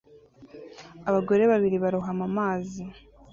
Abagore 1.09 1.43
babiri 1.51 1.77
barohama 1.83 2.23
amazi 2.29 2.83